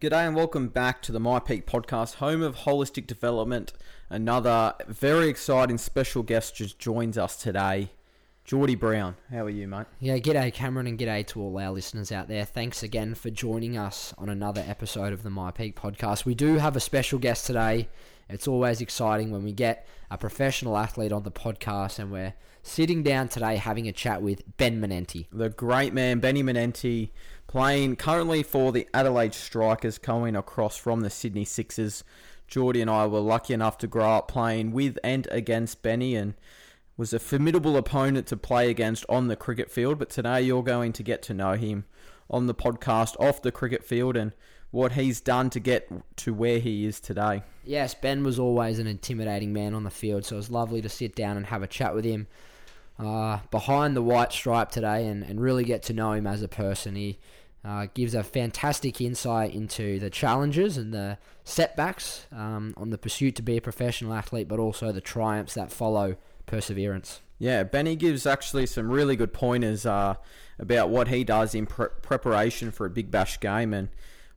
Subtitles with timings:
[0.00, 3.72] G'day and welcome back to the myPEAC podcast, home of holistic development.
[4.08, 7.90] Another very exciting special guest just joins us today.
[8.48, 9.84] Geordie Brown, how are you, mate?
[10.00, 12.46] Yeah, g'day Cameron and g'day to all our listeners out there.
[12.46, 16.24] Thanks again for joining us on another episode of the myPEAC podcast.
[16.24, 17.90] We do have a special guest today.
[18.26, 22.32] It's always exciting when we get a professional athlete on the podcast and we're
[22.62, 25.26] sitting down today having a chat with Ben Manenti.
[25.30, 27.10] The great man, Benny Manenti,
[27.48, 32.02] playing currently for the Adelaide Strikers, coming across from the Sydney Sixers.
[32.46, 36.32] Geordie and I were lucky enough to grow up playing with and against Benny and
[36.98, 39.98] was a formidable opponent to play against on the cricket field.
[39.98, 41.84] But today you're going to get to know him
[42.28, 44.32] on the podcast off the cricket field and
[44.70, 47.42] what he's done to get to where he is today.
[47.64, 50.88] Yes, Ben was always an intimidating man on the field, so it was lovely to
[50.90, 52.26] sit down and have a chat with him
[52.98, 56.48] uh, behind the white stripe today and, and really get to know him as a
[56.48, 56.96] person.
[56.96, 57.18] He
[57.64, 63.36] uh, gives a fantastic insight into the challenges and the setbacks um, on the pursuit
[63.36, 66.16] to be a professional athlete, but also the triumphs that follow
[66.48, 67.20] perseverance.
[67.38, 70.16] Yeah, Benny gives actually some really good pointers uh,
[70.58, 73.90] about what he does in pre- preparation for a Big Bash game and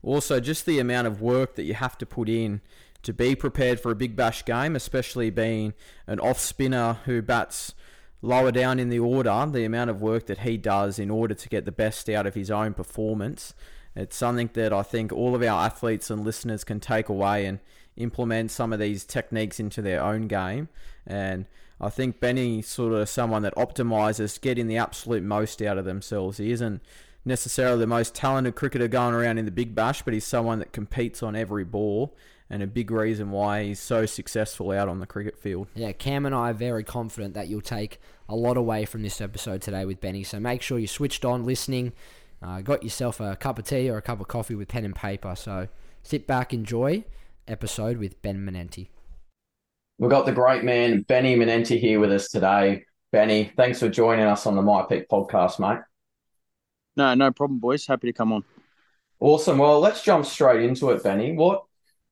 [0.04, 2.62] also just the amount of work that you have to put in
[3.02, 5.74] to be prepared for a Big Bash game, especially being
[6.06, 7.74] an off spinner who bats
[8.22, 11.50] lower down in the order, the amount of work that he does in order to
[11.50, 13.56] get the best out of his own performance.
[13.96, 17.60] It's something that I think all of our athletes and listeners can take away and
[17.98, 20.70] implement some of these techniques into their own game.
[21.06, 21.46] And
[21.84, 26.38] I think Benny sort of someone that optimizes getting the absolute most out of themselves.
[26.38, 26.80] He isn't
[27.26, 30.74] necessarily the most talented cricketer going around in the big bash, but he's someone that
[30.74, 32.16] competes on every ball
[32.52, 35.68] and a big reason why he's so successful out on the cricket field.
[35.74, 39.20] Yeah, Cam and I are very confident that you'll take a lot away from this
[39.20, 40.24] episode today with Benny.
[40.24, 41.94] So make sure you switched on listening,
[42.44, 44.96] uh, got yourself a cup of tea or a cup of coffee with pen and
[44.96, 45.36] paper.
[45.36, 45.68] So
[46.04, 47.06] sit back, enjoy
[47.48, 48.90] episode with Ben Manenti.
[50.02, 52.86] We've got the great man, Benny Manenti, here with us today.
[53.12, 55.84] Benny, thanks for joining us on the myPEAC podcast, mate.
[56.98, 57.86] No, no problem, boys.
[57.86, 58.44] Happy to come on.
[59.20, 59.60] Awesome.
[59.60, 61.34] Well, let's jump straight into it, Benny.
[61.34, 61.66] What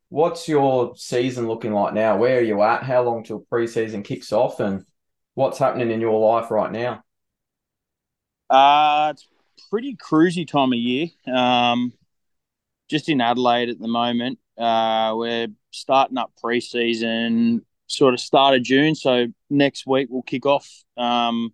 [0.10, 2.16] what's your season looking like now?
[2.16, 2.84] Where are you at?
[2.84, 4.86] How long till preseason kicks off, and
[5.34, 7.04] what's happening in your life right now?
[8.52, 9.28] Uh, it's
[9.72, 11.08] pretty cruisy time of year.
[11.26, 11.92] Um,
[12.88, 14.38] just in Adelaide at the moment.
[14.60, 18.96] Uh, we're starting up preseason sort of start of June.
[18.96, 20.68] So next week we'll kick off.
[20.96, 21.54] Um,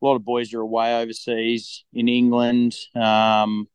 [0.00, 2.76] a lot of boys are away overseas in England.
[2.94, 3.66] Um,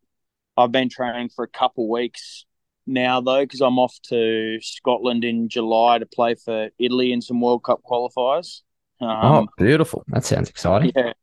[0.55, 2.45] I've been training for a couple weeks
[2.85, 7.41] now though because I'm off to Scotland in July to play for Italy in some
[7.41, 8.61] World Cup qualifiers.
[8.99, 10.03] Um, oh, beautiful!
[10.09, 10.91] That sounds exciting.
[10.95, 11.13] Yeah,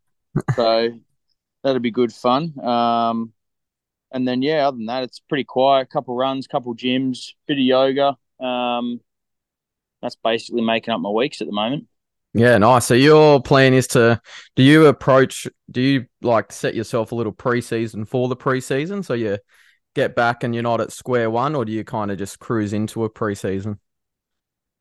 [0.57, 0.91] so
[1.63, 2.59] that'll be good fun.
[2.61, 3.33] Um,
[4.11, 5.83] and then yeah, other than that, it's pretty quiet.
[5.83, 8.17] A couple runs, couple gyms, bit of yoga.
[8.41, 9.01] Um,
[10.03, 11.87] that's basically making up my weeks at the moment.
[12.35, 12.87] Yeah, nice.
[12.87, 14.21] So your plan is to
[14.55, 19.15] do you approach do you like set yourself a little preseason for the preseason so
[19.15, 19.39] you
[19.95, 22.73] get back and you're not at square one or do you kind of just cruise
[22.73, 23.79] into a preseason?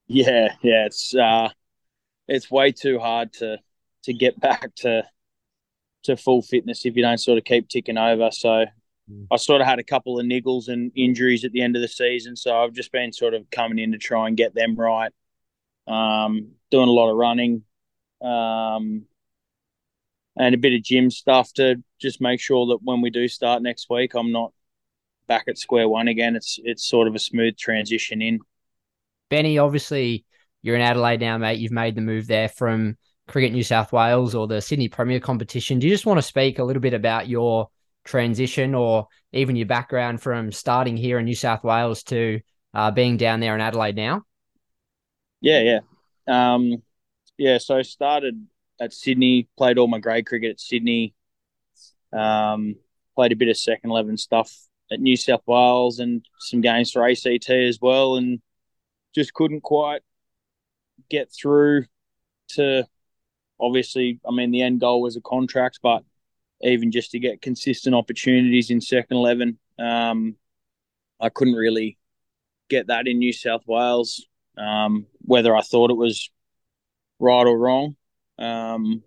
[0.07, 1.49] Yeah, yeah, it's uh
[2.27, 3.57] it's way too hard to
[4.03, 5.03] to get back to
[6.03, 8.29] to full fitness if you don't sort of keep ticking over.
[8.31, 8.65] So.
[9.31, 11.87] I sort of had a couple of niggles and injuries at the end of the
[11.87, 15.11] season, so I've just been sort of coming in to try and get them right.
[15.87, 17.63] Um, doing a lot of running,
[18.21, 19.05] um,
[20.37, 23.61] and a bit of gym stuff to just make sure that when we do start
[23.61, 24.51] next week, I'm not
[25.27, 26.35] back at square one again.
[26.35, 28.39] It's it's sort of a smooth transition in.
[29.29, 30.25] Benny, obviously
[30.61, 31.59] you're in Adelaide now, mate.
[31.59, 32.97] You've made the move there from
[33.27, 35.79] Cricket New South Wales or the Sydney Premier competition.
[35.79, 37.69] Do you just want to speak a little bit about your
[38.07, 42.39] transition or even your background from starting here in New South Wales to
[42.73, 44.23] uh, being down there in Adelaide now?
[45.41, 45.79] Yeah, yeah.
[46.27, 46.81] Um,
[47.37, 48.47] yeah, so I started
[48.79, 51.13] at Sydney, played all my grade cricket at Sydney,
[52.11, 52.75] um,
[53.15, 54.51] played a bit of second 11 stuff
[54.91, 58.41] at New South Wales and some games for ACT as well, and
[59.13, 60.01] just couldn't quite
[61.09, 61.85] get through
[62.49, 62.87] to
[63.59, 66.03] obviously, I mean, the end goal was a contract, but
[66.61, 69.57] even just to get consistent opportunities in second 11.
[69.79, 70.35] Um,
[71.19, 71.97] I couldn't really
[72.69, 74.25] get that in New South Wales,
[74.57, 76.29] um, whether I thought it was
[77.19, 77.95] right or wrong.
[78.37, 79.03] Um,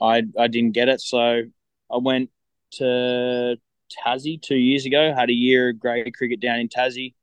[0.00, 1.00] I, I didn't get it.
[1.00, 1.42] So
[1.90, 2.30] I went
[2.72, 3.56] to
[3.90, 7.14] Tassie two years ago, had a year of grade cricket down in Tassie,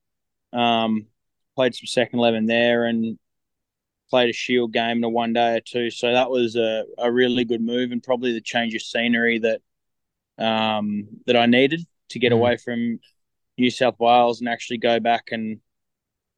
[0.53, 1.07] um,
[1.55, 3.17] played some second 11 there and
[4.09, 5.89] played a shield game in a one day or two.
[5.89, 9.61] So that was a, a really good move and probably the change of scenery that
[10.37, 12.35] um, that I needed to get mm.
[12.35, 12.99] away from
[13.57, 15.59] New South Wales and actually go back and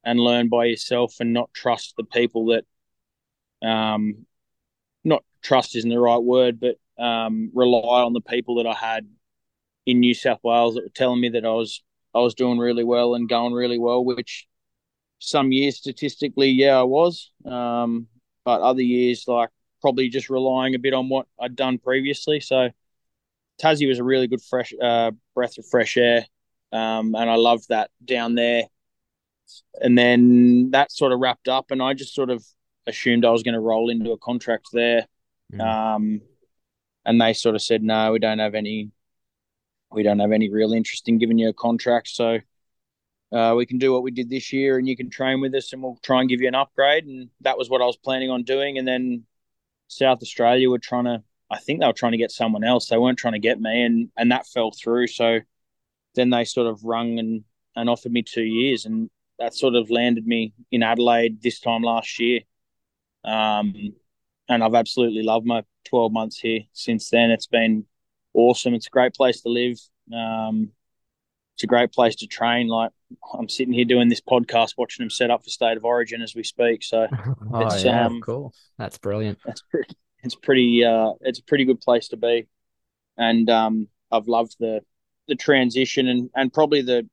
[0.03, 4.25] and learn by yourself and not trust the people that um
[5.03, 9.07] not trust isn't the right word, but um, rely on the people that I had
[9.85, 11.81] in New South Wales that were telling me that I was
[12.13, 14.47] I was doing really well and going really well, which
[15.19, 17.31] some years statistically, yeah, I was.
[17.45, 18.07] Um,
[18.45, 19.49] but other years, like
[19.81, 22.39] probably just relying a bit on what I'd done previously.
[22.39, 22.69] So
[23.61, 26.25] Tassie was a really good fresh uh, breath of fresh air,
[26.71, 28.63] um, and I loved that down there.
[29.81, 32.45] And then that sort of wrapped up, and I just sort of
[32.87, 35.07] assumed I was going to roll into a contract there.
[35.53, 35.61] Mm.
[35.61, 36.21] Um,
[37.05, 38.91] and they sort of said, no, we don't have any,
[39.91, 42.09] we don't have any real interest in giving you a contract.
[42.09, 42.39] So
[43.31, 45.73] uh, we can do what we did this year, and you can train with us,
[45.73, 47.05] and we'll try and give you an upgrade.
[47.05, 48.77] And that was what I was planning on doing.
[48.77, 49.25] And then
[49.87, 52.87] South Australia were trying to, I think they were trying to get someone else.
[52.87, 55.07] They weren't trying to get me, and and that fell through.
[55.07, 55.39] So
[56.15, 57.43] then they sort of rung and
[57.75, 59.09] and offered me two years, and
[59.39, 62.41] that sort of landed me in Adelaide this time last year.
[63.23, 63.73] Um,
[64.47, 67.31] and I've absolutely loved my 12 months here since then.
[67.31, 67.85] It's been
[68.33, 68.73] awesome.
[68.73, 69.77] It's a great place to live.
[70.13, 70.71] Um,
[71.55, 72.67] it's a great place to train.
[72.67, 72.91] Like
[73.33, 76.35] I'm sitting here doing this podcast, watching them set up for State of Origin as
[76.35, 76.83] we speak.
[76.83, 77.07] So
[77.53, 78.53] oh, it's yeah, um, cool.
[78.77, 79.39] That's brilliant.
[79.45, 79.95] It's pretty.
[80.23, 80.83] It's pretty.
[80.83, 82.47] Uh, it's a pretty good place to be,
[83.17, 84.81] and um, I've loved the
[85.27, 87.07] the transition and and probably the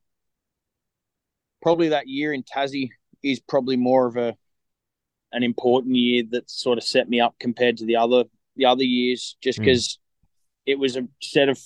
[1.61, 2.89] probably that year in Tassie
[3.23, 4.35] is probably more of a
[5.31, 8.25] an important year that sort of set me up compared to the other
[8.55, 10.31] the other years, just because mm.
[10.65, 11.59] it was a set of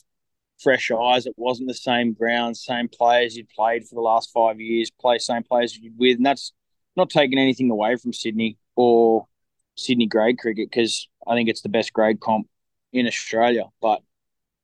[0.60, 1.26] fresh eyes.
[1.26, 5.18] It wasn't the same ground, same players you'd played for the last five years, play
[5.18, 6.54] same players you'd with, and that's
[6.96, 9.28] not taking anything away from Sydney or
[9.76, 12.48] Sydney grade cricket because I think it's the best grade comp
[12.94, 13.66] in Australia.
[13.82, 14.02] But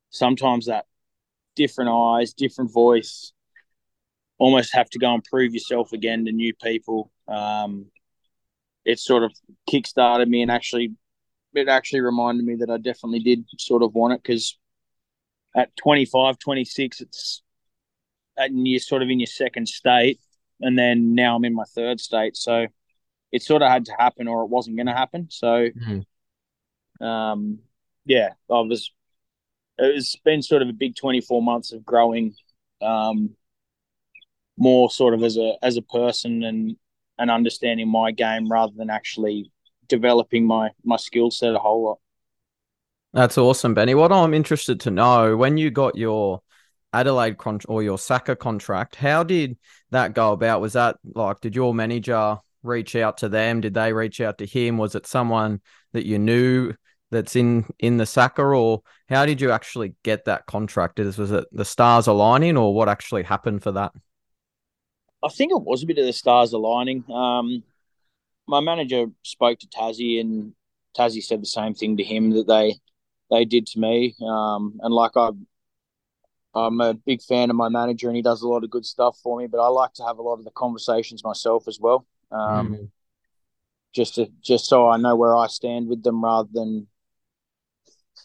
[0.10, 0.86] sometimes that
[1.56, 3.34] different eyes, different voice,
[4.38, 7.12] almost have to go and prove yourself again to new people.
[7.28, 7.88] Um,
[8.86, 9.34] it sort of
[9.68, 10.94] kick-started me and actually
[11.54, 14.58] it actually reminded me that I definitely did sort of want it because
[15.56, 17.42] at 25, 26, it's
[18.38, 20.20] and you're sort of in your second state,
[20.62, 22.38] and then now I'm in my third state.
[22.38, 22.68] So
[23.32, 25.28] it sort of had to happen, or it wasn't going to happen.
[25.30, 27.06] So, mm-hmm.
[27.06, 27.60] um,
[28.06, 28.92] yeah, I was.
[29.80, 32.34] It's been sort of a big 24 months of growing,
[32.82, 33.36] um,
[34.58, 36.76] more sort of as a as a person and
[37.20, 39.52] and understanding my game rather than actually
[39.88, 42.00] developing my my skill set a whole lot.
[43.14, 43.96] That's awesome, Benny.
[43.96, 46.42] What I'm interested to know when you got your
[46.94, 49.58] Adelaide con- or your SACA contract, how did
[49.92, 50.62] that go about?
[50.62, 53.62] Was that like did your manager reach out to them?
[53.62, 54.78] Did they reach out to him?
[54.78, 55.62] Was it someone
[55.94, 56.74] that you knew
[57.10, 61.00] that's in in the SACA, or how did you actually get that contract?
[61.00, 63.94] Was it the stars aligning, or what actually happened for that?
[65.24, 67.04] I think it was a bit of the stars aligning.
[67.12, 67.64] Um,
[68.48, 70.54] my manager spoke to Tassie, and
[70.98, 72.76] Tassie said the same thing to him that they
[73.30, 74.16] they did to me.
[74.22, 75.30] Um, and like I,
[76.54, 79.18] I'm a big fan of my manager, and he does a lot of good stuff
[79.24, 79.48] for me.
[79.48, 82.90] But I like to have a lot of the conversations myself as well, um, mm.
[83.94, 86.88] just to just so I know where I stand with them, rather than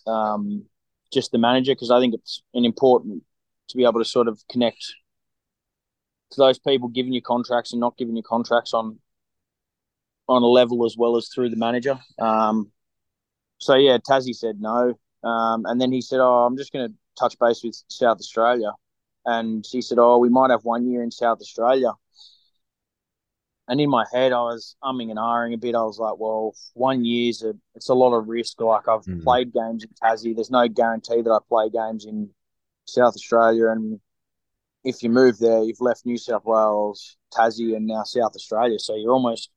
[0.06, 0.64] um,
[1.12, 3.22] just the manager, because I think it's an important
[3.68, 4.94] to be able to sort of connect
[6.32, 8.98] to those people giving you contracts and not giving you contracts on
[10.28, 11.98] on a level as well as through the manager.
[12.18, 12.70] Um,
[13.58, 16.94] so yeah, Tassie said no, um, and then he said, "Oh, I'm just going to
[17.18, 18.72] touch base with South Australia,"
[19.24, 21.92] and he said, "Oh, we might have one year in South Australia."
[23.72, 25.74] And in my head, I was umming and ahhing a bit.
[25.74, 28.60] I was like, "Well, one year's a it's a lot of risk.
[28.60, 29.24] Like I've mm.
[29.24, 30.34] played games in Tassie.
[30.34, 32.28] There's no guarantee that I play games in
[32.84, 33.98] South Australia, and
[34.84, 38.78] if you move there, you've left New South Wales, Tassie, and now South Australia.
[38.78, 39.48] So you're almost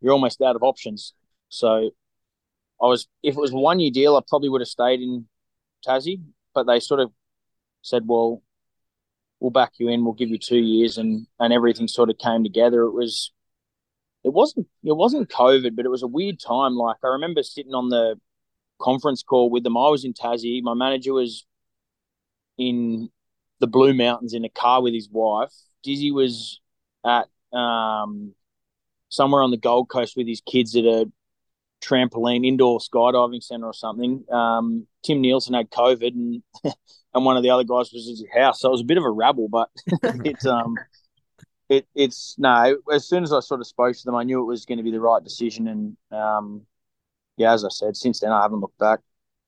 [0.00, 1.12] you're almost out of options.
[1.50, 1.90] So
[2.80, 5.26] I was if it was a one year deal, I probably would have stayed in
[5.86, 6.22] Tassie,
[6.54, 7.12] but they sort of
[7.82, 8.42] said, "Well,
[9.38, 10.02] we'll back you in.
[10.02, 12.84] We'll give you two years," and and everything sort of came together.
[12.84, 13.32] It was
[14.24, 16.74] it wasn't it wasn't COVID, but it was a weird time.
[16.74, 18.16] Like I remember sitting on the
[18.80, 19.76] conference call with them.
[19.76, 20.62] I was in Tassie.
[20.62, 21.46] My manager was
[22.58, 23.10] in
[23.60, 25.52] the Blue Mountains in a car with his wife.
[25.82, 26.60] Dizzy was
[27.04, 28.34] at um,
[29.08, 31.10] somewhere on the Gold Coast with his kids at a
[31.82, 34.24] trampoline indoor skydiving center or something.
[34.30, 36.42] Um, Tim Nielsen had COVID, and
[37.14, 38.98] and one of the other guys was at his house, so it was a bit
[38.98, 39.48] of a rabble.
[39.48, 39.70] But
[40.24, 40.76] it's um,
[41.70, 42.76] it it's no.
[42.92, 44.84] As soon as I sort of spoke to them, I knew it was going to
[44.84, 46.66] be the right decision, and um,
[47.38, 49.00] yeah, as I said, since then I haven't looked back.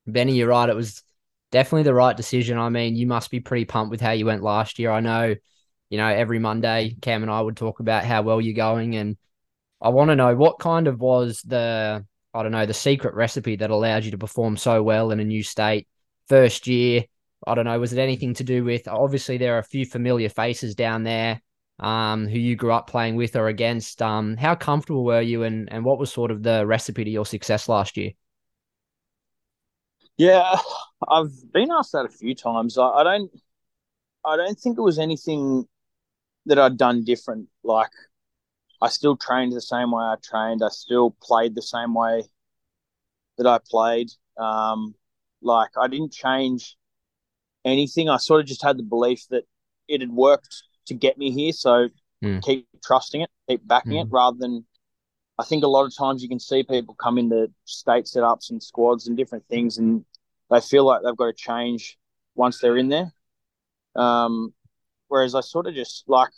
[0.06, 0.68] Benny, you're right.
[0.68, 1.02] It was
[1.50, 2.56] definitely the right decision.
[2.56, 4.90] I mean, you must be pretty pumped with how you went last year.
[4.90, 5.34] I know
[5.92, 8.96] you know, every Monday, Cam and I would talk about how well you're going.
[8.96, 9.18] And
[9.78, 12.02] I want to know what kind of was the,
[12.32, 15.24] I don't know, the secret recipe that allowed you to perform so well in a
[15.24, 15.86] new state
[16.30, 17.04] first year.
[17.46, 20.30] I don't know, was it anything to do with, obviously, there are a few familiar
[20.30, 21.42] faces down there
[21.82, 24.00] um, who you grew up playing with or against.
[24.00, 27.26] Um, how comfortable were you and, and what was sort of the recipe to your
[27.26, 28.12] success last year?
[30.16, 30.56] Yeah,
[31.08, 32.78] I've been asked that a few times.
[32.78, 33.30] I, I don't,
[34.24, 35.66] I don't think it was anything
[36.46, 37.48] that I'd done different.
[37.64, 37.90] Like
[38.80, 40.62] I still trained the same way I trained.
[40.64, 42.22] I still played the same way
[43.38, 44.10] that I played.
[44.38, 44.94] Um,
[45.40, 46.76] like I didn't change
[47.64, 48.08] anything.
[48.08, 49.44] I sort of just had the belief that
[49.88, 51.52] it had worked to get me here.
[51.52, 51.88] So
[52.22, 52.42] mm.
[52.42, 54.02] keep trusting it, keep backing mm.
[54.02, 54.14] it, hmm.
[54.14, 54.64] rather than.
[55.38, 58.62] I think a lot of times you can see people come into state setups and
[58.62, 60.04] squads and different things, and
[60.50, 61.98] they feel like they've got to change
[62.34, 63.12] once they're in there.
[63.96, 64.52] Um,
[65.12, 66.30] Whereas I sort of just like,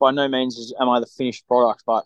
[0.00, 2.04] by no means is, am I the finished product, but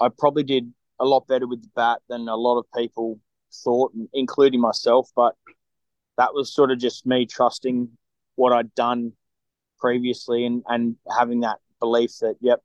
[0.00, 3.20] I probably did a lot better with the bat than a lot of people
[3.52, 5.10] thought, including myself.
[5.14, 5.34] But
[6.16, 7.90] that was sort of just me trusting
[8.36, 9.12] what I'd done
[9.78, 12.62] previously and, and having that belief that, yep,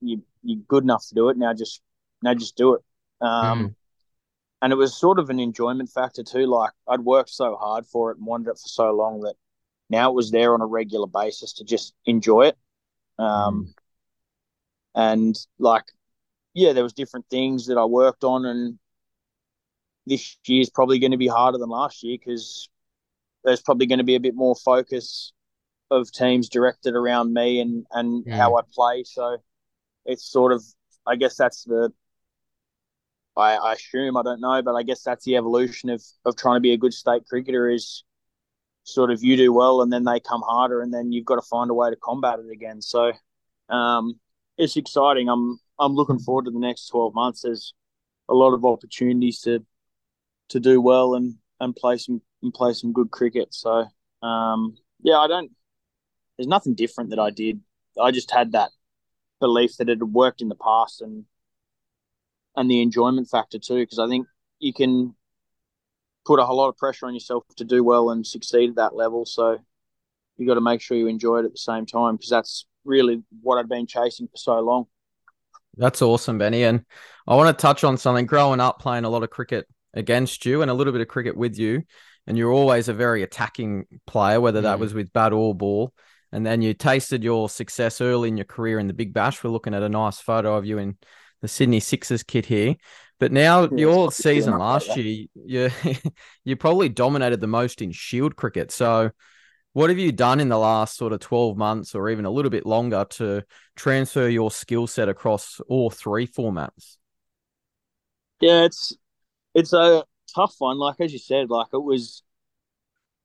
[0.00, 1.36] you, you're good enough to do it.
[1.36, 1.80] Now just,
[2.22, 2.82] now just do it.
[3.20, 3.74] Um, mm.
[4.62, 6.46] And it was sort of an enjoyment factor too.
[6.46, 9.34] Like I'd worked so hard for it and wanted it for so long that
[9.90, 12.58] now it was there on a regular basis to just enjoy it.
[13.18, 13.74] Um, mm.
[14.94, 15.84] And like,
[16.54, 18.78] yeah, there was different things that I worked on, and
[20.06, 22.70] this year's probably going to be harder than last year because
[23.44, 25.32] there's probably going to be a bit more focus
[25.90, 28.32] of teams directed around me and and mm.
[28.32, 29.04] how I play.
[29.04, 29.38] So
[30.04, 30.62] it's sort of,
[31.06, 31.92] I guess that's the.
[33.36, 36.56] I, I assume I don't know, but I guess that's the evolution of of trying
[36.56, 38.04] to be a good state cricketer is
[38.84, 41.42] sort of you do well and then they come harder and then you've got to
[41.42, 42.80] find a way to combat it again.
[42.80, 43.12] So
[43.68, 44.18] um,
[44.56, 45.28] it's exciting.
[45.28, 47.42] I'm I'm looking forward to the next 12 months.
[47.42, 47.74] There's
[48.28, 49.64] a lot of opportunities to
[50.50, 53.54] to do well and and play some and play some good cricket.
[53.54, 53.86] So
[54.22, 55.50] um, yeah, I don't.
[56.36, 57.60] There's nothing different that I did.
[58.00, 58.70] I just had that
[59.40, 61.24] belief that it had worked in the past and
[62.54, 63.76] and the enjoyment factor too.
[63.76, 64.26] Because I think
[64.58, 65.14] you can
[66.24, 68.94] put a whole lot of pressure on yourself to do well and succeed at that
[68.96, 69.24] level.
[69.24, 69.58] So
[70.36, 73.22] you got to make sure you enjoy it at the same time because that's really
[73.42, 74.86] what I'd been chasing for so long.
[75.76, 76.64] That's awesome, Benny.
[76.64, 76.84] And
[77.26, 78.26] I want to touch on something.
[78.26, 81.36] Growing up, playing a lot of cricket against you and a little bit of cricket
[81.36, 81.82] with you,
[82.26, 84.80] and you're always a very attacking player, whether that mm.
[84.80, 85.92] was with bat or ball.
[86.36, 89.42] And then you tasted your success early in your career in the Big Bash.
[89.42, 90.98] We're looking at a nice photo of you in
[91.40, 92.76] the Sydney Sixers kit here.
[93.18, 95.70] But now yeah, your season last year, you
[96.44, 98.70] you probably dominated the most in Shield cricket.
[98.70, 99.12] So,
[99.72, 102.50] what have you done in the last sort of twelve months, or even a little
[102.50, 103.42] bit longer, to
[103.74, 106.98] transfer your skill set across all three formats?
[108.42, 108.94] Yeah, it's
[109.54, 110.76] it's a tough one.
[110.76, 112.22] Like as you said, like it was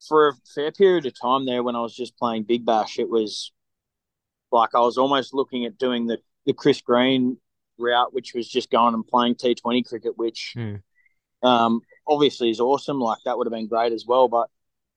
[0.07, 2.99] for a fair period of time there when I was just playing Big Bash.
[2.99, 3.51] It was
[4.51, 7.37] like I was almost looking at doing the the Chris Green
[7.77, 10.81] route, which was just going and playing T20 cricket, which mm.
[11.43, 12.99] um, obviously is awesome.
[12.99, 14.27] Like that would have been great as well.
[14.27, 14.49] But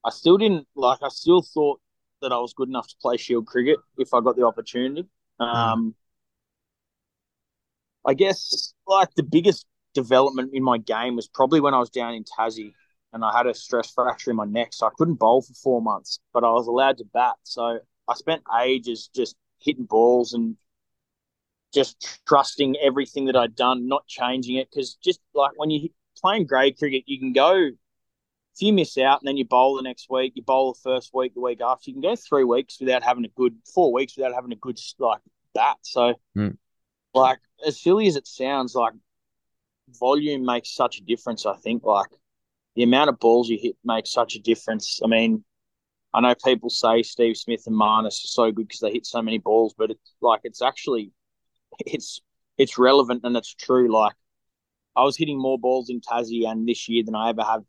[0.05, 1.01] I still didn't like.
[1.03, 1.81] I still thought
[2.23, 5.07] that I was good enough to play Shield cricket if I got the opportunity.
[5.39, 5.45] Hmm.
[5.45, 5.95] Um, mm.
[8.07, 12.15] I guess like the biggest development in my game was probably when I was down
[12.15, 12.73] in Tassie
[13.15, 15.81] and I had a stress fracture in my neck, so I couldn't bowl for four
[15.81, 17.37] months, but I was allowed to bat.
[17.45, 17.79] So
[18.09, 20.57] I spent ages just hitting balls and
[21.73, 24.69] just trusting everything that I'd done, not changing it.
[24.69, 25.91] Because just like when you're
[26.21, 29.83] playing grade cricket, you can go, if you miss out and then you bowl the
[29.83, 32.79] next week, you bowl the first week, the week after, you can go three weeks
[32.81, 35.21] without having a good, four weeks without having a good, like,
[35.55, 35.77] bat.
[35.83, 36.57] So, mm.
[37.15, 38.95] like, as silly as it sounds, like,
[40.01, 41.85] volume makes such a difference, I think.
[41.85, 42.09] Like,
[42.77, 45.01] the amount of balls you hit makes such a difference.
[45.03, 45.45] I mean,
[46.13, 49.23] I know people say Steve Smith and Marnus are so good because they hit so
[49.23, 51.13] many balls, but it's like it's actually
[51.81, 52.21] it's
[52.57, 53.93] it's relevant and it's true.
[53.93, 54.15] Like
[54.97, 57.63] I was hitting more balls in Tassie and this year than I ever have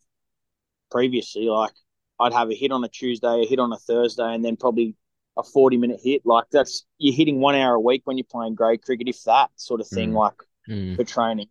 [0.91, 1.45] previously.
[1.45, 1.73] Like
[2.19, 4.95] I'd have a hit on a Tuesday, a hit on a Thursday, and then probably
[5.37, 6.21] a forty minute hit.
[6.25, 9.49] Like that's you're hitting one hour a week when you're playing grade cricket, if that
[9.55, 10.11] sort of thing.
[10.11, 10.15] Mm.
[10.15, 10.35] Like
[10.69, 10.95] mm.
[10.95, 11.47] for training,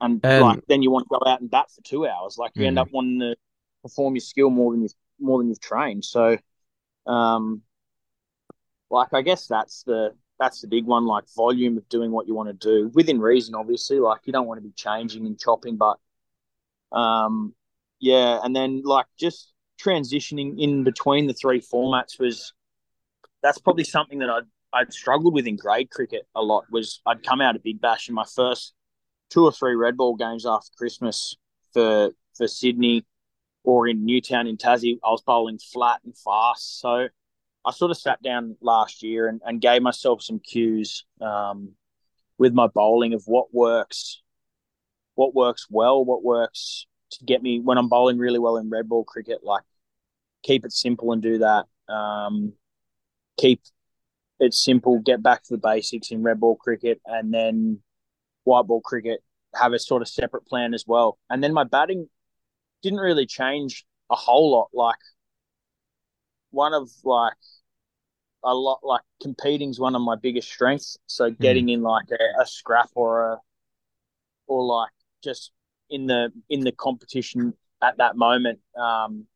[0.00, 2.36] and, and, like then you want to go out and bat for two hours.
[2.38, 2.68] Like you mm.
[2.68, 3.36] end up wanting to
[3.82, 4.88] perform your skill more than you
[5.18, 6.04] more than you've trained.
[6.04, 6.38] So,
[7.06, 7.62] um,
[8.90, 12.34] like I guess that's the that's the big one, like volume of doing what you
[12.34, 13.98] want to do within reason, obviously.
[13.98, 15.98] Like you don't want to be changing and chopping, but
[16.96, 17.54] um,
[18.00, 19.52] yeah, and then like just
[19.82, 22.52] transitioning in between the three formats was
[23.42, 26.64] that's probably something that I'd I'd struggled with in grade cricket a lot.
[26.70, 28.74] Was I'd come out of Big Bash in my first
[29.30, 31.36] two or three red ball games after Christmas
[31.72, 33.06] for for Sydney
[33.64, 34.98] or in New Town in Tassie.
[35.04, 37.08] I was bowling flat and fast, so
[37.64, 41.72] I sort of sat down last year and, and gave myself some cues um,
[42.38, 44.22] with my bowling of what works,
[45.14, 48.88] what works well, what works to get me when I'm bowling really well in red
[48.88, 49.40] ball cricket.
[49.42, 49.62] Like
[50.42, 51.66] keep it simple and do that.
[51.92, 52.54] Um,
[53.38, 53.60] keep
[54.38, 57.80] it simple, get back to the basics in red ball cricket, and then
[58.50, 59.20] white ball cricket
[59.54, 61.18] have a sort of separate plan as well.
[61.28, 62.08] And then my batting
[62.82, 64.68] didn't really change a whole lot.
[64.72, 64.98] Like
[66.50, 67.34] one of like
[68.42, 70.96] a lot like competing is one of my biggest strengths.
[71.06, 71.42] So hmm.
[71.42, 71.74] getting mm.
[71.74, 73.38] in like a, a, scrap or a
[74.46, 74.90] or like
[75.22, 75.52] just
[75.88, 79.26] in the in the competition at that moment um,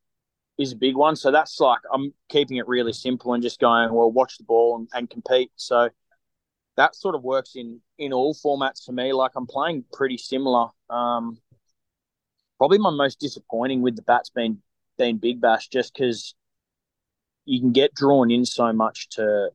[0.58, 1.16] is a big one.
[1.16, 4.76] So that's like I'm keeping it really simple and just going well, watch the ball
[4.76, 5.50] and, and compete.
[5.56, 5.90] So
[6.76, 9.12] that sort of works in in all formats for me.
[9.12, 10.68] Like I'm playing pretty similar.
[10.90, 11.38] Um,
[12.58, 14.62] probably my most disappointing with the bats being
[14.98, 16.34] being Big Bash, just because
[17.44, 19.50] you can get drawn in so much to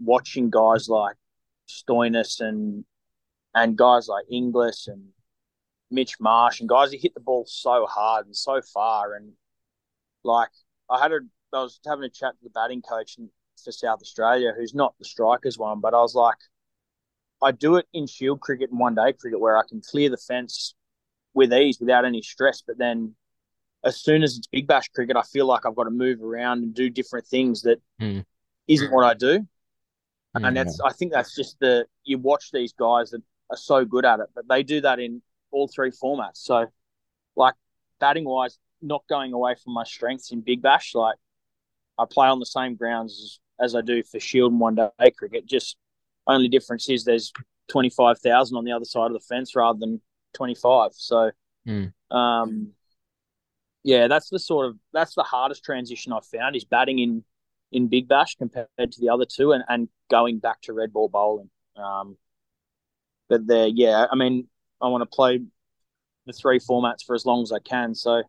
[0.00, 1.16] watching guys like
[1.68, 2.84] Stoinis and
[3.54, 5.08] and guys like Inglis and
[5.90, 9.32] Mitch Marsh and guys who hit the ball so hard and so far and
[10.24, 10.50] like
[10.90, 11.20] I had a
[11.52, 13.16] I was having a chat to the batting coach
[13.62, 16.38] for South Australia who's not the strikers one but I was like
[17.42, 20.16] I do it in shield cricket and one day cricket where I can clear the
[20.16, 20.74] fence
[21.34, 23.14] with ease without any stress but then
[23.86, 26.64] as soon as it's big bash cricket, I feel like I've got to move around
[26.64, 28.24] and do different things that mm.
[28.68, 29.46] not what I do.
[30.36, 30.80] Mm, and that's.
[30.80, 34.26] I think that's just the, you watch these guys that are so good at it,
[34.34, 35.22] but they do that in
[35.52, 36.38] all three formats.
[36.38, 36.66] So,
[37.36, 37.54] like
[38.00, 41.16] batting wise, not going away from my strengths in big bash, like
[41.96, 45.10] I play on the same grounds as, as I do for Shield and one day
[45.16, 45.46] cricket.
[45.46, 45.76] Just
[46.26, 47.32] only difference is there's
[47.68, 50.00] 25,000 on the other side of the fence rather than
[50.34, 50.92] 25.
[50.94, 51.30] So,
[51.66, 51.92] mm.
[52.10, 52.72] um,
[53.82, 57.24] yeah, that's the sort of that's the hardest transition I've found is batting in
[57.72, 61.08] in Big Bash compared to the other two, and, and going back to red ball
[61.08, 61.50] bowling.
[61.76, 62.16] Um,
[63.28, 64.48] but there, yeah, I mean,
[64.80, 65.40] I want to play
[66.26, 67.94] the three formats for as long as I can.
[67.94, 68.22] So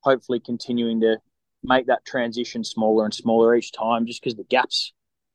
[0.00, 1.18] hopefully, continuing to
[1.62, 4.92] make that transition smaller and smaller each time, just because the gaps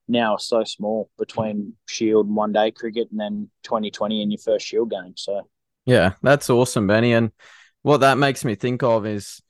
[0.07, 4.39] now are so small between Shield and one day cricket, and then 2020 in your
[4.39, 5.13] first Shield game.
[5.15, 5.47] So
[5.85, 7.31] yeah, that's awesome, Benny, and
[7.81, 9.41] what that makes me think of is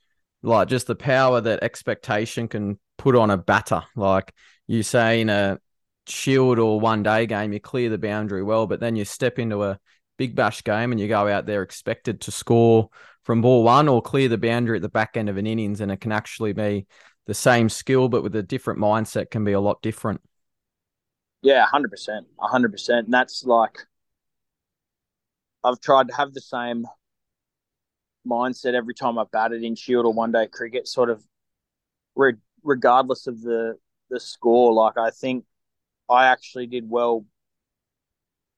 [0.41, 3.83] like just the power that expectation can put on a batter.
[3.95, 4.33] Like
[4.67, 5.59] you say in a
[6.07, 9.63] shield or one day game, you clear the boundary well, but then you step into
[9.63, 9.79] a
[10.17, 12.89] big bash game and you go out there expected to score
[13.23, 15.91] from ball one or clear the boundary at the back end of an innings, and
[15.91, 16.85] it can actually be
[17.25, 20.21] the same skill, but with a different mindset, can be a lot different.
[21.41, 23.05] Yeah, hundred percent, hundred percent.
[23.05, 23.85] And that's like
[25.63, 26.85] I've tried to have the same
[28.27, 31.23] mindset every time I've batted in Shield or one day cricket, sort of
[32.15, 32.33] re-
[32.63, 33.77] regardless of the
[34.09, 34.73] the score.
[34.73, 35.45] Like I think
[36.09, 37.25] I actually did well,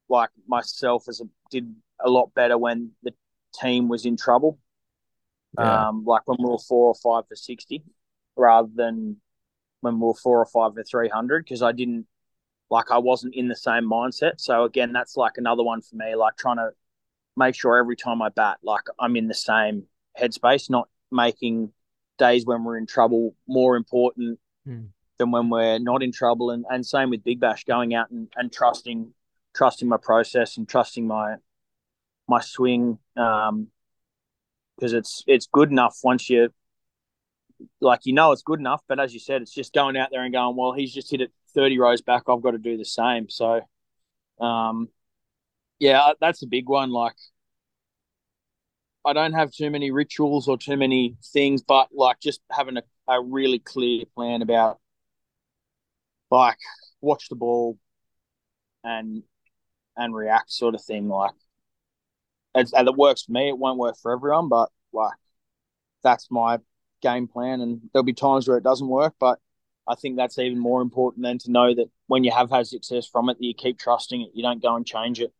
[0.10, 1.74] like myself as a did
[2.04, 3.14] a lot better when the
[3.62, 4.60] team was in trouble.
[5.58, 5.88] Yeah.
[5.88, 7.84] Um, like when we were four or five for sixty,
[8.36, 9.18] rather than
[9.82, 12.08] when we were four or five for three hundred, because I didn't
[12.70, 14.34] like I wasn't in the same mindset.
[14.38, 16.72] So again, that's like another one for me, like trying to
[17.38, 19.84] make sure every time I bat, like I'm in the same
[20.20, 21.72] headspace, not making
[22.18, 24.88] days when we're in trouble more important mm.
[25.18, 26.52] than when we're not in trouble.
[26.52, 29.14] And, and same with Big Bash, going out and, and trusting
[29.54, 31.36] trusting my process and trusting my
[32.28, 33.00] my swing.
[33.18, 33.68] Um,
[34.78, 36.50] because it's it's good enough once you
[37.82, 40.24] like you know it's good enough, but as you said, it's just going out there
[40.24, 42.24] and going, well, he's just hit it 30 rows back.
[42.28, 43.30] I've got to do the same.
[43.30, 43.62] So
[44.40, 44.90] um
[45.80, 46.92] yeah, that's a big one.
[46.92, 47.16] Like,
[49.06, 52.84] I don't have too many rituals or too many things, but like just having a,
[53.08, 54.80] a really clear plan about
[56.32, 56.58] like
[57.02, 57.78] watch the ball
[58.84, 59.24] and
[59.98, 61.08] and react sort of thing.
[61.10, 61.34] Like,
[62.56, 63.50] it's, and it works for me.
[63.50, 65.14] It won't work for everyone, but like
[66.04, 66.60] that's my
[67.02, 67.62] game plan.
[67.62, 69.40] And there'll be times where it doesn't work, but
[69.88, 73.08] I think that's even more important than to know that when you have had success
[73.08, 74.30] from it, that you keep trusting it.
[74.34, 75.32] You don't go and change it.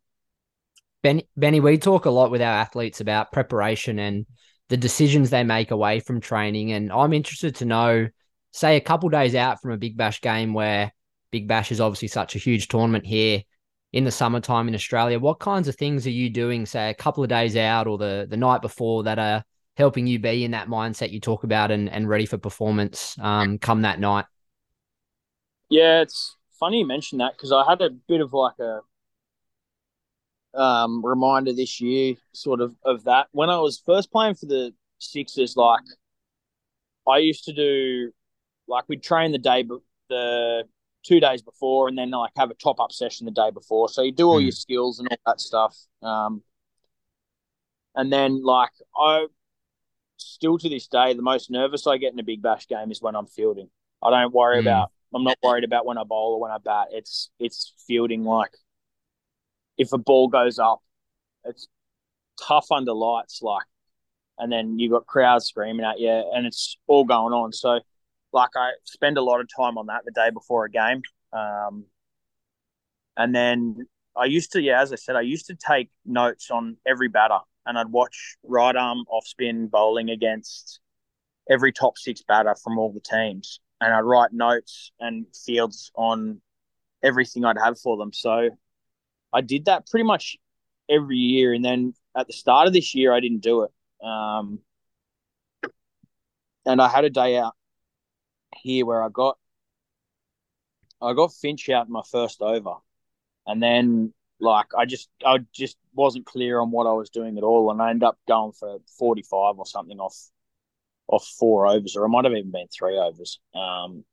[1.02, 4.26] Benny, Benny, we talk a lot with our athletes about preparation and
[4.68, 6.72] the decisions they make away from training.
[6.72, 8.08] And I'm interested to know,
[8.52, 10.92] say, a couple days out from a Big Bash game where
[11.30, 13.42] Big Bash is obviously such a huge tournament here
[13.92, 15.18] in the summertime in Australia.
[15.18, 18.26] What kinds of things are you doing, say, a couple of days out or the,
[18.28, 19.44] the night before that are
[19.76, 23.58] helping you be in that mindset you talk about and, and ready for performance um,
[23.58, 24.24] come that night?
[25.68, 28.80] Yeah, it's funny you mentioned that because I had a bit of like a
[30.54, 33.28] um, reminder this year, sort of, of that.
[33.32, 35.82] When I was first playing for the Sixers, like
[37.06, 38.12] I used to do,
[38.66, 40.64] like we'd train the day, but the
[41.06, 43.88] two days before, and then like have a top up session the day before.
[43.88, 44.44] So you do all mm.
[44.44, 45.76] your skills and all that stuff.
[46.02, 46.42] Um,
[47.94, 49.26] and then like I
[50.16, 53.00] still to this day, the most nervous I get in a big bash game is
[53.00, 53.68] when I'm fielding.
[54.02, 54.62] I don't worry mm.
[54.62, 54.90] about.
[55.14, 56.88] I'm not worried about when I bowl or when I bat.
[56.90, 58.24] It's it's fielding.
[58.24, 58.50] Like
[59.78, 60.82] if a ball goes up,
[61.44, 61.68] it's
[62.42, 63.40] tough under lights.
[63.42, 63.64] Like,
[64.38, 67.52] and then you got crowds screaming at you, and it's all going on.
[67.52, 67.80] So,
[68.32, 71.02] like, I spend a lot of time on that the day before a game.
[71.32, 71.84] Um,
[73.16, 73.86] and then
[74.16, 77.38] I used to, yeah, as I said, I used to take notes on every batter
[77.66, 80.80] and I'd watch right arm off spin bowling against
[81.50, 86.40] every top six batter from all the teams, and I'd write notes and fields on
[87.02, 88.12] everything I'd have for them.
[88.12, 88.50] So
[89.32, 90.36] I did that pretty much
[90.88, 93.70] every year, and then at the start of this year, I didn't do it.
[94.04, 94.60] Um,
[96.64, 97.54] and I had a day out
[98.62, 99.38] here where I got
[101.00, 102.74] I got Finch out in my first over,
[103.46, 107.44] and then like I just I just wasn't clear on what I was doing at
[107.44, 110.16] all, and I ended up going for forty five or something off
[111.08, 113.40] off four overs, or it might have even been three overs.
[113.54, 114.04] Um,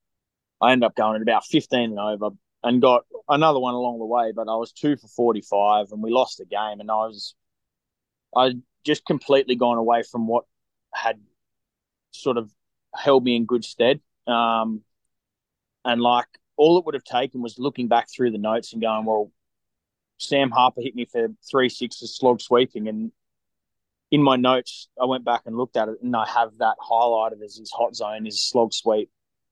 [0.62, 2.30] I ended up going at about fifteen and over,
[2.64, 6.04] and got another one along the way, but I was two for forty five, and
[6.04, 7.36] we lost the game, and I was
[8.36, 8.54] I
[8.84, 10.46] just completely gone away from what
[10.94, 11.20] had
[12.12, 12.52] sort of
[12.94, 14.02] held me in good stead.
[14.28, 14.82] Um,
[15.86, 19.06] and like all it would have taken was looking back through the notes and going,
[19.06, 19.32] well,
[20.18, 23.12] Sam Harper hit me for three sixes slog sweeping, and
[24.12, 27.44] in my notes, I went back and looked at it, and I have that highlighted
[27.44, 29.10] as his hot zone, his slog sweep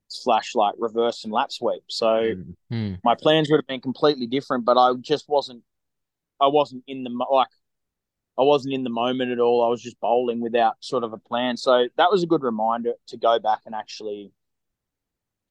[0.07, 1.83] slash like reverse and lap sweep.
[1.87, 2.95] So mm-hmm.
[3.03, 5.63] my plans would have been completely different, but I just wasn't.
[6.39, 7.49] I wasn't in the like.
[8.37, 9.63] I wasn't in the moment at all.
[9.63, 11.57] I was just bowling without sort of a plan.
[11.57, 14.31] So that was a good reminder to go back and actually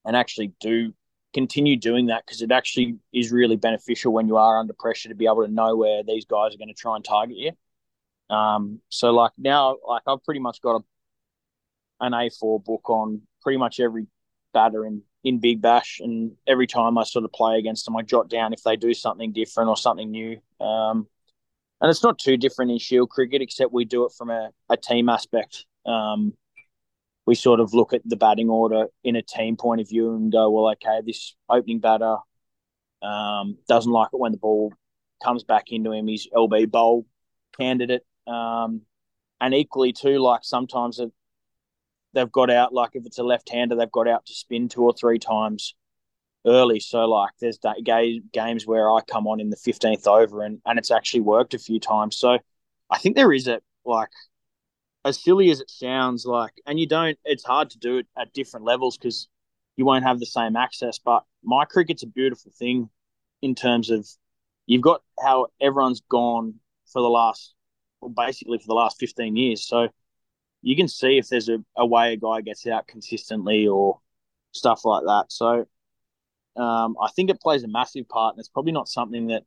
[0.04, 0.92] and actually do
[1.32, 5.14] continue doing that because it actually is really beneficial when you are under pressure to
[5.14, 7.52] be able to know where these guys are going to try and target you.
[8.34, 13.58] Um, so like now, like I've pretty much got a, an A4 book on pretty
[13.58, 14.06] much every
[14.52, 18.02] batter in, in Big Bash, and every time I sort of play against them, I
[18.02, 20.40] jot down if they do something different or something new.
[20.60, 21.06] Um,
[21.80, 24.76] and it's not too different in Shield cricket, except we do it from a, a
[24.76, 25.64] team aspect.
[25.86, 26.34] Um,
[27.30, 30.32] we sort of look at the batting order in a team point of view and
[30.32, 32.16] go, well, okay, this opening batter
[33.02, 34.74] um, doesn't like it when the ball
[35.22, 36.08] comes back into him.
[36.08, 37.04] He's LBW
[37.56, 38.04] candidate.
[38.26, 38.80] Um,
[39.40, 41.00] and equally, too, like sometimes
[42.14, 44.82] they've got out, like if it's a left hander, they've got out to spin two
[44.82, 45.76] or three times
[46.44, 46.80] early.
[46.80, 47.60] So, like, there's
[48.32, 51.60] games where I come on in the 15th over and, and it's actually worked a
[51.60, 52.16] few times.
[52.16, 52.38] So,
[52.90, 54.10] I think there is a, like,
[55.04, 58.32] as silly as it sounds, like, and you don't, it's hard to do it at
[58.32, 59.28] different levels because
[59.76, 60.98] you won't have the same access.
[60.98, 62.90] But MyCricket's a beautiful thing
[63.40, 64.06] in terms of
[64.66, 66.54] you've got how everyone's gone
[66.92, 67.54] for the last,
[68.00, 69.66] well, basically for the last 15 years.
[69.66, 69.88] So
[70.62, 74.00] you can see if there's a, a way a guy gets out consistently or
[74.52, 75.26] stuff like that.
[75.28, 75.66] So
[76.56, 78.34] um, I think it plays a massive part.
[78.34, 79.44] And it's probably not something that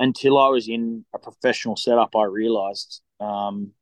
[0.00, 3.02] until I was in a professional setup, I realized.
[3.20, 3.72] Um,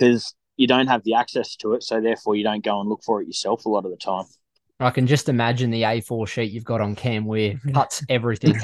[0.00, 3.02] because you don't have the access to it, so therefore you don't go and look
[3.04, 4.24] for it yourself a lot of the time.
[4.80, 8.54] I can just imagine the A4 sheet you've got on Cam Weir cuts everything.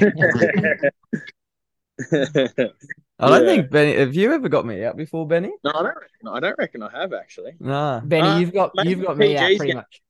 [3.19, 3.49] I don't yeah.
[3.49, 3.95] think Benny.
[3.95, 5.51] Have you ever got me out before, Benny?
[5.63, 5.85] No, I don't.
[5.85, 7.53] Reckon, I don't reckon I have actually.
[7.59, 10.01] No, Benny, uh, you've got you've got me out pretty much.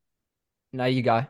[0.73, 1.25] No, you go.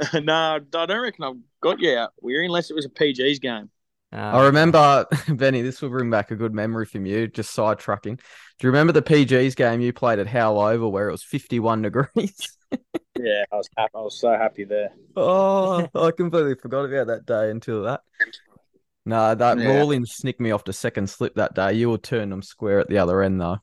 [0.14, 2.12] no, I don't reckon I've got you out.
[2.20, 3.70] We're unless it was a PG's game.
[4.12, 8.16] Uh, I remember, Benny, this will bring back a good memory from you, just sidetracking.
[8.16, 11.82] Do you remember the PG's game you played at Howell Oval where it was 51
[11.82, 12.56] degrees?
[13.18, 13.90] yeah, I was happy.
[13.94, 14.90] I was so happy there.
[15.14, 18.00] Oh, I completely forgot about that day until that.
[19.04, 19.76] No, that yeah.
[19.76, 21.74] Rawlings snicked me off the second slip that day.
[21.74, 23.58] You will turn them square at the other end, though.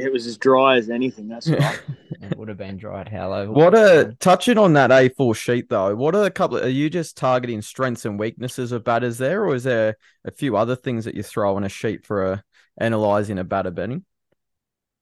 [0.00, 1.28] It was as dry as anything.
[1.28, 1.80] That's right.
[2.20, 3.52] it would have been dry at Howell.
[3.52, 5.94] What a touching on that A4 sheet though.
[5.94, 6.58] What are a couple?
[6.58, 10.30] Of, are you just targeting strengths and weaknesses of batters there, or is there a
[10.30, 12.44] few other things that you throw on a sheet for a,
[12.78, 14.02] analyzing a batter, Benny?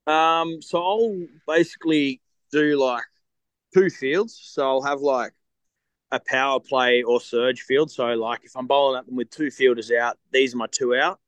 [0.06, 3.04] Um, so I'll basically do like
[3.74, 4.38] two fields.
[4.42, 5.32] So I'll have like
[6.11, 7.90] a power play or surge field.
[7.90, 10.94] So like if I'm bowling at them with two fielders out, these are my two
[10.94, 11.20] out,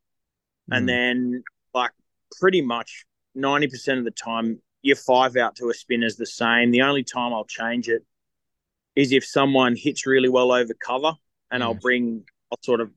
[0.71, 0.77] mm.
[0.77, 1.43] and then
[1.75, 1.93] like
[2.41, 3.05] pretty much
[3.37, 6.71] 90% of the time, your five out to a spin is the same.
[6.71, 8.05] The only time I'll change it
[8.97, 11.13] is if someone hits really well over cover,
[11.51, 12.91] and I'll bring, I'll sort of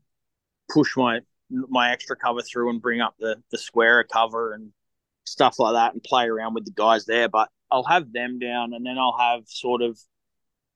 [0.71, 1.19] push my
[1.49, 4.71] my extra cover through and bring up the the squarer cover and
[5.25, 7.29] stuff like that, and play around with the guys there.
[7.29, 9.99] But I'll have them down, and then I'll have sort of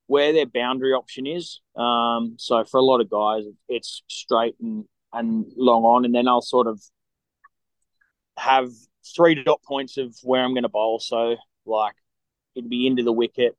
[0.07, 1.61] where their boundary option is.
[1.75, 6.27] Um, so for a lot of guys, it's straight and and long on, and then
[6.27, 6.81] I'll sort of
[8.37, 8.69] have
[9.15, 10.99] three dot points of where I'm going to bowl.
[10.99, 11.95] So like
[12.55, 13.55] it'd be into the wicket,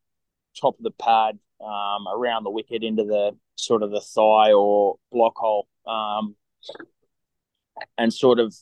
[0.61, 4.97] top of the pad, um, around the wicket, into the sort of the thigh or
[5.13, 6.37] block hole, um,
[7.97, 8.55] and sort of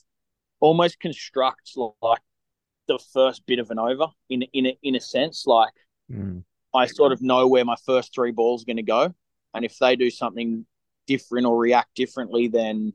[0.60, 1.72] almost construct
[2.02, 2.22] like
[2.88, 5.46] the first bit of an over in in a, in a sense.
[5.46, 5.72] Like
[6.10, 6.44] Mm.
[6.74, 9.14] I sort of know where my first three balls are going to go,
[9.54, 10.66] and if they do something
[11.06, 12.92] different or react differently, then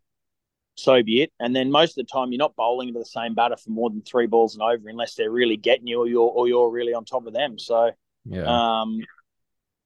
[0.75, 1.31] so be it.
[1.39, 3.89] And then most of the time, you're not bowling into the same batter for more
[3.89, 6.93] than three balls and over, unless they're really getting you or you're or you're really
[6.93, 7.59] on top of them.
[7.59, 7.91] So,
[8.25, 8.47] Yeah.
[8.49, 9.07] um,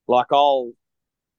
[0.08, 0.72] like I'll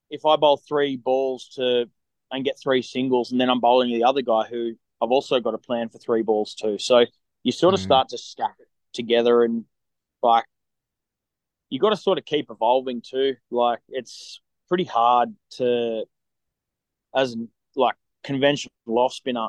[0.10, 1.90] if I bowl three balls to
[2.32, 5.54] and get three singles, and then I'm bowling the other guy who I've also got
[5.54, 6.78] a plan for three balls too.
[6.78, 7.06] So
[7.44, 7.84] you sort of Mhm.
[7.84, 9.66] start to stack it together, and
[10.24, 10.46] like
[11.70, 13.36] you got to sort of keep evolving too.
[13.52, 16.06] Like it's pretty hard to
[17.16, 17.36] as
[17.76, 17.96] like
[18.28, 19.48] conventional off spinner.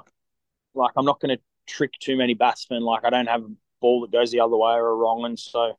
[0.74, 2.82] Like I'm not going to trick too many batsmen.
[2.82, 5.38] Like I don't have a ball that goes the other way or a wrong, and
[5.38, 5.76] so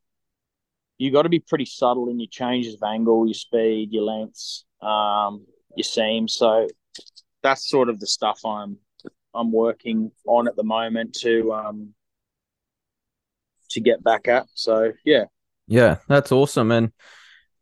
[0.98, 4.66] you got to be pretty subtle in your changes of angle, your speed, your lengths,
[4.82, 6.28] um, your seam.
[6.28, 6.68] So
[7.42, 8.76] that's sort of the stuff I'm
[9.34, 11.94] I'm working on at the moment to um
[13.70, 14.46] to get back at.
[14.54, 15.24] So yeah,
[15.68, 16.70] Yeah, that's awesome.
[16.70, 16.92] And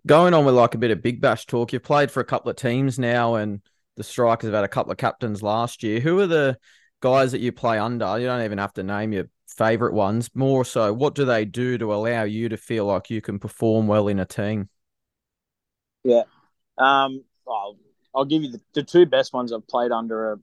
[0.05, 2.51] going on with like a bit of Big Bash talk, you've played for a couple
[2.51, 3.61] of teams now, and
[3.99, 6.01] the Strikers have had a couple of captains last year.
[6.01, 6.59] Who are the
[7.01, 8.19] guys that you play under?
[8.19, 10.31] You don't even have to name your favorite ones.
[10.35, 13.87] More so, what do they do to allow you to feel like you can perform
[13.87, 14.71] well in a team?
[16.05, 16.23] Yeah,
[16.79, 17.77] um, I'll,
[18.15, 20.41] I'll give you the, the two best ones I've played under are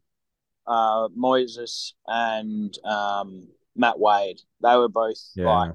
[0.68, 4.42] uh, Moises and um, Matt Wade.
[4.62, 5.46] They were both Yeah.
[5.46, 5.72] like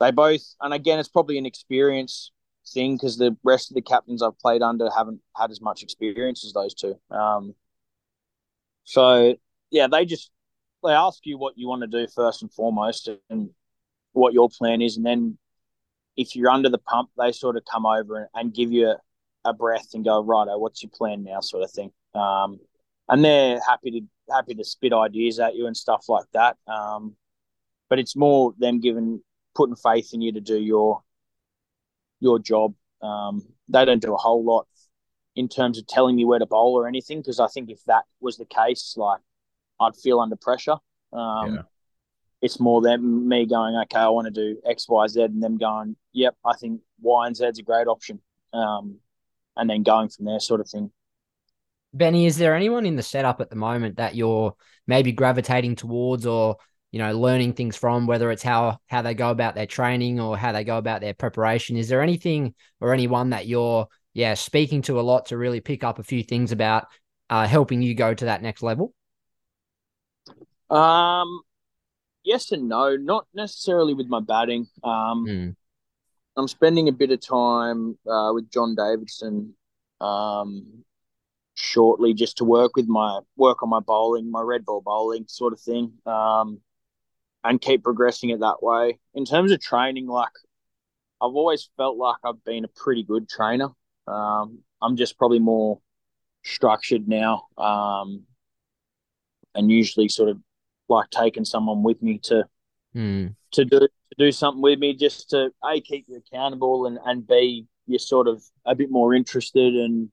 [0.00, 2.32] they both, and again, it's probably an experience
[2.66, 6.44] thing because the rest of the captains I've played under haven't had as much experience
[6.44, 6.98] as those two.
[7.10, 7.54] Um,
[8.84, 9.36] so
[9.70, 10.30] yeah, they just
[10.82, 13.50] they ask you what you want to do first and foremost, and
[14.12, 15.38] what your plan is, and then
[16.16, 18.96] if you're under the pump, they sort of come over and, and give you a,
[19.44, 21.90] a breath and go, righto, what's your plan now, sort of thing.
[22.14, 22.60] Um,
[23.08, 24.00] and they're happy to
[24.32, 26.56] happy to spit ideas at you and stuff like that.
[26.66, 27.16] Um,
[27.88, 29.22] but it's more them giving
[29.54, 31.02] putting faith in you to do your
[32.20, 32.74] your job.
[33.02, 34.66] Um, they don't do a whole lot
[35.36, 38.04] in terms of telling me where to bowl or anything because I think if that
[38.20, 39.20] was the case, like
[39.80, 40.76] I'd feel under pressure.
[41.12, 41.62] Um, Yeah.
[42.42, 45.58] It's more them me going, okay, I want to do X, Y, Z, and them
[45.58, 48.18] going, yep, I think Y and Z's a great option,
[48.54, 48.96] um,
[49.56, 50.90] and then going from there, sort of thing.
[51.92, 54.54] Benny, is there anyone in the setup at the moment that you're
[54.86, 56.56] maybe gravitating towards or
[56.92, 60.36] you know learning things from whether it's how how they go about their training or
[60.36, 64.82] how they go about their preparation is there anything or anyone that you're yeah speaking
[64.82, 66.86] to a lot to really pick up a few things about
[67.28, 68.92] uh, helping you go to that next level
[70.68, 71.42] Um,
[72.24, 74.66] yes and no, not necessarily with my batting.
[74.84, 75.56] Um, Mm.
[76.36, 79.54] I'm spending a bit of time uh, with John Davison
[80.00, 80.84] um,
[81.54, 85.52] shortly just to work with my work on my bowling, my red ball bowling sort
[85.52, 86.60] of thing, um,
[87.44, 88.98] and keep progressing it that way.
[89.14, 90.32] In terms of training, like
[91.20, 93.68] I've always felt like I've been a pretty good trainer.
[94.06, 95.80] Um, I'm just probably more
[96.44, 98.24] structured now, um,
[99.54, 100.38] and usually sort of
[100.88, 102.44] like taking someone with me to
[102.94, 103.36] Mm.
[103.52, 107.24] to do to do something with me just to a keep you accountable and and
[107.24, 110.10] b you're sort of a bit more interested and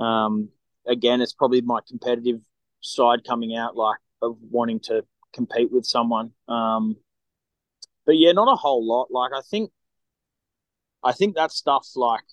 [0.00, 0.48] um
[0.88, 2.40] again it's probably my competitive
[2.80, 6.96] side coming out like of wanting to compete with someone um
[8.06, 9.70] but yeah not a whole lot like i think
[11.02, 12.24] i think that stuff like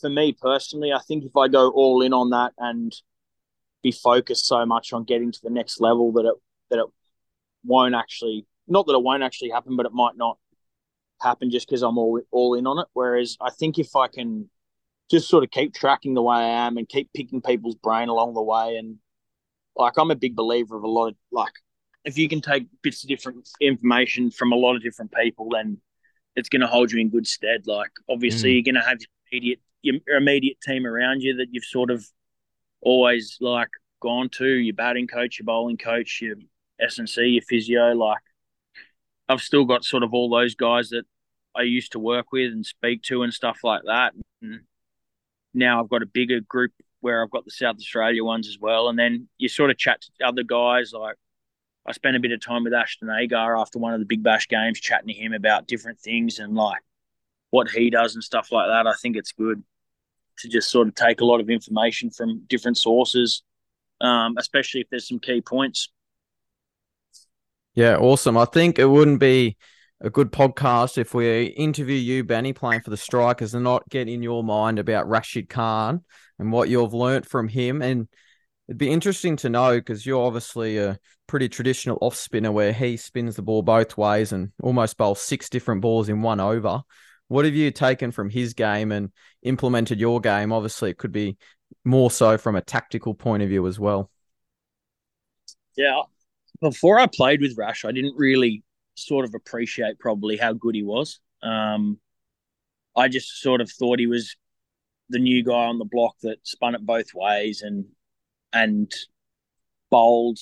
[0.00, 2.94] for me personally i think if i go all in on that and
[3.82, 6.34] be focused so much on getting to the next level that it
[6.70, 6.86] that it
[7.64, 10.38] won't actually not that it won't actually happen, but it might not
[11.20, 12.86] happen just because I'm all all in on it.
[12.92, 14.50] Whereas I think if I can
[15.10, 18.34] just sort of keep tracking the way I am and keep picking people's brain along
[18.34, 18.96] the way, and
[19.76, 21.52] like I'm a big believer of a lot of like
[22.06, 25.78] if you can take bits of different information from a lot of different people, then
[26.36, 27.66] it's going to hold you in good stead.
[27.66, 28.54] Like obviously Mm.
[28.54, 32.06] you're going to have your immediate your immediate team around you that you've sort of
[32.80, 33.68] always like
[34.00, 36.36] gone to your batting coach, your bowling coach, your
[36.80, 37.92] S and C, your physio.
[37.92, 38.22] Like
[39.28, 41.04] I've still got sort of all those guys that
[41.54, 44.14] I used to work with and speak to and stuff like that.
[44.42, 44.60] And
[45.54, 48.88] now I've got a bigger group where I've got the South Australia ones as well.
[48.88, 50.92] And then you sort of chat to other guys.
[50.92, 51.16] Like
[51.86, 54.48] I spent a bit of time with Ashton Agar after one of the Big Bash
[54.48, 56.82] games, chatting to him about different things and like
[57.50, 58.86] what he does and stuff like that.
[58.86, 59.62] I think it's good
[60.38, 63.42] to just sort of take a lot of information from different sources,
[64.00, 65.90] um, especially if there's some key points.
[67.74, 68.36] Yeah, awesome.
[68.36, 69.56] I think it wouldn't be
[70.00, 74.08] a good podcast if we interview you, Benny, playing for the Strikers, and not get
[74.08, 76.02] in your mind about Rashid Khan
[76.38, 77.80] and what you've learnt from him.
[77.80, 78.08] And
[78.68, 82.96] it'd be interesting to know because you're obviously a pretty traditional off spinner where he
[82.96, 86.82] spins the ball both ways and almost bowls six different balls in one over.
[87.28, 89.10] What have you taken from his game and
[89.42, 90.52] implemented your game?
[90.52, 91.36] Obviously, it could be
[91.84, 94.10] more so from a tactical point of view as well.
[95.76, 96.02] Yeah.
[96.60, 98.62] Before I played with Rash, I didn't really
[98.94, 101.20] sort of appreciate probably how good he was.
[101.42, 101.98] Um,
[102.96, 104.36] I just sort of thought he was
[105.08, 107.86] the new guy on the block that spun it both ways and
[108.56, 108.92] and
[109.90, 110.38] bowled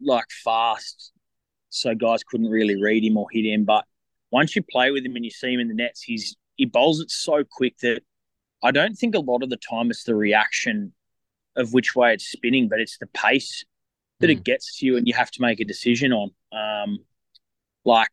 [0.00, 1.12] like fast,
[1.70, 3.64] so guys couldn't really read him or hit him.
[3.64, 3.84] But
[4.30, 7.00] once you play with him and you see him in the nets, he's he bowls
[7.00, 8.02] it so quick that
[8.62, 10.92] I don't think a lot of the time it's the reaction
[11.56, 13.64] of which way it's spinning, but it's the pace
[14.20, 14.32] that mm.
[14.32, 16.30] it gets to you, and you have to make a decision on.
[16.52, 16.98] Um,
[17.84, 18.12] like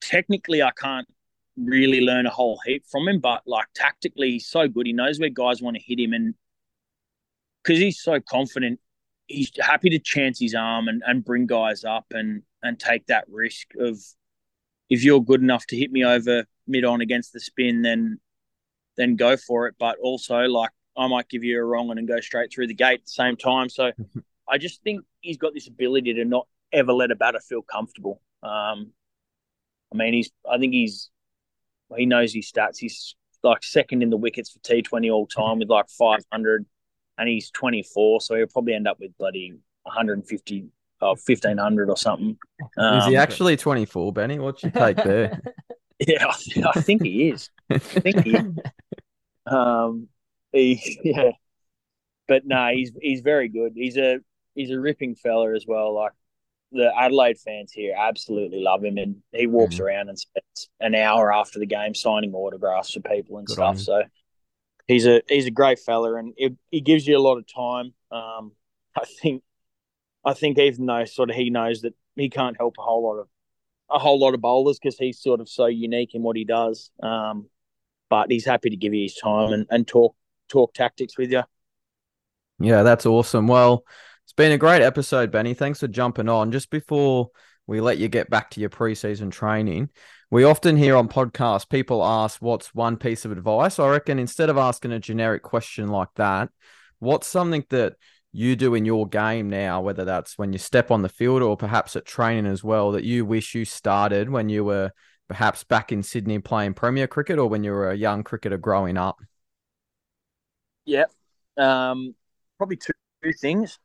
[0.00, 1.08] technically, I can't
[1.56, 4.86] really learn a whole heap from him, but like tactically, he's so good.
[4.86, 6.34] He knows where guys want to hit him, and
[7.68, 8.80] because he's so confident,
[9.26, 13.24] he's happy to chance his arm and, and bring guys up and and take that
[13.28, 13.98] risk of
[14.88, 18.18] if you're good enough to hit me over mid on against the spin, then
[18.96, 19.74] then go for it.
[19.78, 22.74] But also, like I might give you a wrong one and go straight through the
[22.74, 23.68] gate at the same time.
[23.68, 23.92] So
[24.48, 28.22] I just think he's got this ability to not ever let a batter feel comfortable.
[28.42, 28.92] Um,
[29.92, 30.30] I mean, he's.
[30.50, 31.10] I think he's.
[31.96, 32.78] He knows his stats.
[32.78, 36.64] He's like second in the wickets for T Twenty all time with like five hundred,
[37.18, 38.20] and he's twenty four.
[38.20, 39.52] So he'll probably end up with bloody
[39.82, 40.66] one hundred and fifty
[41.00, 42.38] or fifteen hundred or something.
[42.76, 44.38] Um, is he um, actually twenty four, Benny?
[44.38, 45.40] What's your take there?
[45.98, 47.50] yeah, I, I, think he is.
[47.68, 48.36] I think he.
[48.36, 48.44] Is.
[49.46, 50.08] Um,
[50.52, 51.30] he yeah,
[52.26, 53.72] but no, he's he's very good.
[53.74, 54.18] He's a
[54.54, 55.94] he's a ripping fella as well.
[55.94, 56.12] Like
[56.72, 59.84] the Adelaide fans here absolutely love him, and he walks mm-hmm.
[59.84, 63.78] around and spends an hour after the game signing autographs for people and Good stuff.
[63.78, 64.02] So
[64.88, 67.92] he's a he's a great fella, and it, he gives you a lot of time.
[68.10, 68.52] Um,
[68.96, 69.42] I think
[70.24, 73.20] I think even though sort of he knows that he can't help a whole lot
[73.20, 73.28] of
[73.90, 76.90] a whole lot of bowlers because he's sort of so unique in what he does.
[77.02, 77.48] Um,
[78.10, 80.16] but he's happy to give you his time and, and talk
[80.48, 81.42] talk tactics with you.
[82.58, 83.46] Yeah, that's awesome.
[83.46, 83.84] Well,
[84.24, 85.54] it's been a great episode, Benny.
[85.54, 86.50] Thanks for jumping on.
[86.50, 87.30] Just before
[87.66, 89.90] we let you get back to your preseason training,
[90.30, 93.78] we often hear on podcasts people ask, What's one piece of advice?
[93.78, 96.50] I reckon instead of asking a generic question like that,
[96.98, 97.94] what's something that
[98.32, 101.56] you do in your game now, whether that's when you step on the field or
[101.56, 104.92] perhaps at training as well, that you wish you started when you were
[105.28, 108.96] perhaps back in Sydney playing Premier cricket or when you were a young cricketer growing
[108.96, 109.18] up?
[110.84, 111.04] Yeah,
[111.56, 112.14] Um,
[112.58, 113.78] probably two, two things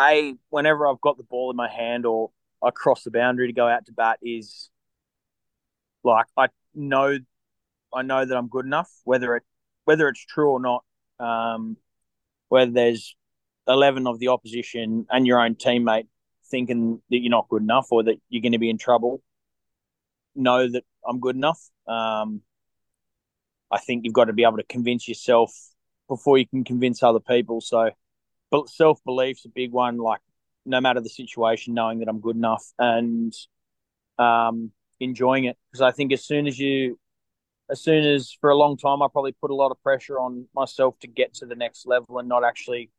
[0.00, 2.30] a whenever I've got the ball in my hand or
[2.62, 4.70] I cross the boundary to go out to bat is
[6.04, 7.18] like I know
[7.94, 9.42] I know that I'm good enough, whether it
[9.84, 10.84] whether it's true or not.
[11.20, 11.76] Um,
[12.48, 13.16] whether there's
[13.66, 16.06] eleven of the opposition and your own teammate
[16.50, 19.22] thinking that you're not good enough or that you're going to be in trouble,
[20.34, 21.60] know that I'm good enough.
[21.86, 22.42] Um,
[23.70, 25.52] I think you've got to be able to convince yourself
[26.08, 27.60] before you can convince other people.
[27.60, 27.90] So
[28.50, 29.98] but self belief's a big one.
[29.98, 30.20] Like
[30.64, 33.32] no matter the situation, knowing that I'm good enough and
[34.18, 35.56] um, enjoying it.
[35.70, 36.98] Because I think as soon as you,
[37.70, 40.46] as soon as for a long time, I probably put a lot of pressure on
[40.54, 42.90] myself to get to the next level and not actually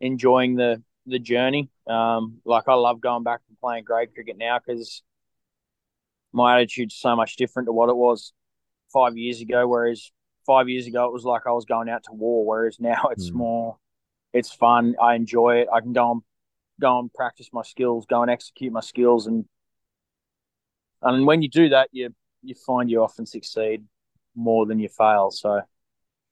[0.00, 1.70] enjoying the the journey.
[1.86, 5.02] Um, like I love going back and playing grade cricket now because
[6.32, 8.32] my attitude's so much different to what it was
[8.92, 9.66] five years ago.
[9.66, 10.10] Whereas
[10.44, 12.44] five years ago, it was like I was going out to war.
[12.44, 13.34] Whereas now it's mm.
[13.34, 13.76] more
[14.32, 14.96] it's fun.
[15.00, 15.68] I enjoy it.
[15.72, 16.22] I can go and
[16.80, 19.46] go and practice my skills, go and execute my skills, and
[21.02, 23.84] and when you do that, you you find you often succeed
[24.34, 25.30] more than you fail.
[25.30, 25.60] So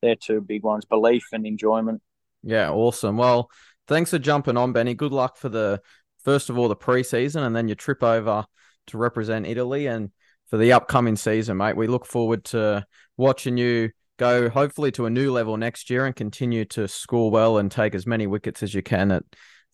[0.03, 2.03] they're two big ones: belief and enjoyment.
[2.43, 3.17] Yeah, awesome.
[3.17, 3.51] Well,
[3.89, 4.95] thanks for jumping on, Benny.
[4.95, 5.81] Good luck for the
[6.25, 8.45] first of all the preseason, and then your trip over
[8.89, 10.11] to represent Italy, and
[10.49, 11.77] for the upcoming season, mate.
[11.77, 12.87] We look forward to
[13.17, 17.59] watching you go hopefully to a new level next year and continue to score well
[17.59, 19.25] and take as many wickets as you can at,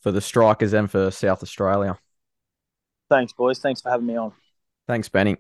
[0.01, 1.99] for the strikers and for South Australia.
[3.11, 3.59] Thanks, boys.
[3.59, 4.32] Thanks for having me on.
[4.91, 5.36] Thanks, Benny.